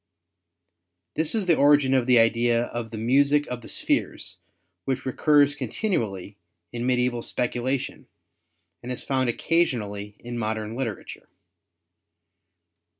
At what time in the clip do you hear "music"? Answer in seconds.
2.97-3.45